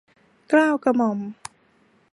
[0.49, 1.19] เกล้ากระหม่อม